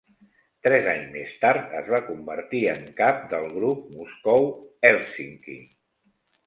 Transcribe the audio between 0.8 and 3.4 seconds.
anys més tard es va convertir en cap